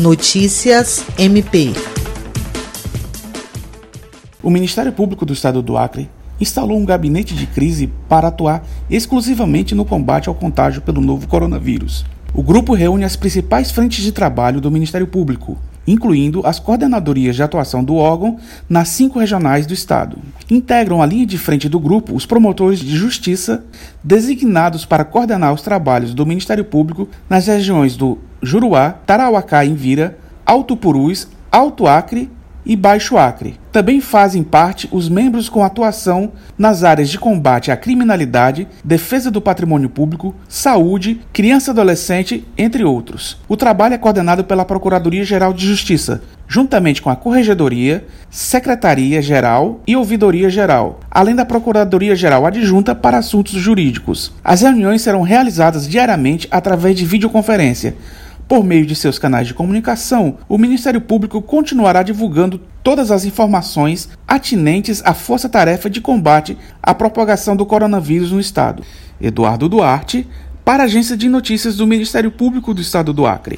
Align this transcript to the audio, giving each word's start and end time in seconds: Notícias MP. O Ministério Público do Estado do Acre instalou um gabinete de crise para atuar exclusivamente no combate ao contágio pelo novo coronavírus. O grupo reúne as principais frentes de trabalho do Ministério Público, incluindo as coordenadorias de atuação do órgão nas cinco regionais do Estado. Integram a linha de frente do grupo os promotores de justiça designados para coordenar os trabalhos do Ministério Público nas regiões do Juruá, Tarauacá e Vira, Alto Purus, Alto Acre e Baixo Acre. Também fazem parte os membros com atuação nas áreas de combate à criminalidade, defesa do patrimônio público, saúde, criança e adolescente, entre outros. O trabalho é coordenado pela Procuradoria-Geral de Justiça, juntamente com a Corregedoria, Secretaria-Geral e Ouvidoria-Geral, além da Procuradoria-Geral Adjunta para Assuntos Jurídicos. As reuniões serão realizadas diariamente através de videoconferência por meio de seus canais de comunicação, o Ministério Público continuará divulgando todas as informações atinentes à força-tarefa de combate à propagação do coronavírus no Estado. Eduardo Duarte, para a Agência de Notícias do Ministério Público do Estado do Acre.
Notícias 0.00 1.04
MP. 1.18 1.74
O 4.42 4.48
Ministério 4.48 4.90
Público 4.92 5.26
do 5.26 5.34
Estado 5.34 5.60
do 5.60 5.76
Acre 5.76 6.08
instalou 6.40 6.78
um 6.78 6.86
gabinete 6.86 7.34
de 7.34 7.46
crise 7.46 7.92
para 8.08 8.28
atuar 8.28 8.66
exclusivamente 8.88 9.74
no 9.74 9.84
combate 9.84 10.30
ao 10.30 10.34
contágio 10.34 10.80
pelo 10.80 11.02
novo 11.02 11.28
coronavírus. 11.28 12.06
O 12.32 12.42
grupo 12.42 12.72
reúne 12.72 13.04
as 13.04 13.14
principais 13.14 13.70
frentes 13.70 14.02
de 14.02 14.10
trabalho 14.10 14.58
do 14.58 14.70
Ministério 14.70 15.06
Público, 15.06 15.58
incluindo 15.86 16.46
as 16.46 16.58
coordenadorias 16.58 17.36
de 17.36 17.42
atuação 17.42 17.84
do 17.84 17.96
órgão 17.96 18.38
nas 18.66 18.88
cinco 18.88 19.18
regionais 19.18 19.66
do 19.66 19.74
Estado. 19.74 20.16
Integram 20.50 21.02
a 21.02 21.06
linha 21.06 21.26
de 21.26 21.36
frente 21.36 21.68
do 21.68 21.78
grupo 21.78 22.14
os 22.14 22.24
promotores 22.24 22.78
de 22.78 22.96
justiça 22.96 23.64
designados 24.02 24.86
para 24.86 25.04
coordenar 25.04 25.52
os 25.52 25.60
trabalhos 25.60 26.14
do 26.14 26.24
Ministério 26.24 26.64
Público 26.64 27.06
nas 27.28 27.48
regiões 27.48 27.98
do 27.98 28.16
Juruá, 28.42 28.90
Tarauacá 29.06 29.64
e 29.64 29.74
Vira, 29.74 30.18
Alto 30.46 30.76
Purus, 30.76 31.28
Alto 31.50 31.86
Acre 31.86 32.30
e 32.64 32.76
Baixo 32.76 33.16
Acre. 33.16 33.58
Também 33.72 34.00
fazem 34.00 34.42
parte 34.42 34.88
os 34.90 35.08
membros 35.08 35.48
com 35.48 35.64
atuação 35.64 36.32
nas 36.58 36.82
áreas 36.82 37.08
de 37.08 37.18
combate 37.18 37.70
à 37.70 37.76
criminalidade, 37.76 38.66
defesa 38.84 39.30
do 39.30 39.40
patrimônio 39.40 39.88
público, 39.88 40.34
saúde, 40.48 41.20
criança 41.32 41.70
e 41.70 41.72
adolescente, 41.72 42.46
entre 42.58 42.84
outros. 42.84 43.38
O 43.48 43.56
trabalho 43.56 43.94
é 43.94 43.98
coordenado 43.98 44.44
pela 44.44 44.64
Procuradoria-Geral 44.64 45.52
de 45.52 45.66
Justiça, 45.66 46.22
juntamente 46.48 47.00
com 47.00 47.10
a 47.10 47.16
Corregedoria, 47.16 48.04
Secretaria-Geral 48.28 49.80
e 49.86 49.96
Ouvidoria-Geral, 49.96 51.00
além 51.10 51.34
da 51.34 51.44
Procuradoria-Geral 51.44 52.44
Adjunta 52.44 52.94
para 52.94 53.18
Assuntos 53.18 53.52
Jurídicos. 53.52 54.32
As 54.44 54.62
reuniões 54.62 55.02
serão 55.02 55.22
realizadas 55.22 55.88
diariamente 55.88 56.48
através 56.50 56.96
de 56.96 57.04
videoconferência 57.04 57.96
por 58.50 58.64
meio 58.64 58.84
de 58.84 58.96
seus 58.96 59.16
canais 59.16 59.46
de 59.46 59.54
comunicação, 59.54 60.38
o 60.48 60.58
Ministério 60.58 61.00
Público 61.00 61.40
continuará 61.40 62.02
divulgando 62.02 62.60
todas 62.82 63.12
as 63.12 63.24
informações 63.24 64.08
atinentes 64.26 65.00
à 65.04 65.14
força-tarefa 65.14 65.88
de 65.88 66.00
combate 66.00 66.58
à 66.82 66.92
propagação 66.92 67.54
do 67.54 67.64
coronavírus 67.64 68.32
no 68.32 68.40
Estado. 68.40 68.82
Eduardo 69.20 69.68
Duarte, 69.68 70.26
para 70.64 70.82
a 70.82 70.86
Agência 70.86 71.16
de 71.16 71.28
Notícias 71.28 71.76
do 71.76 71.86
Ministério 71.86 72.32
Público 72.32 72.74
do 72.74 72.80
Estado 72.80 73.12
do 73.12 73.24
Acre. 73.24 73.56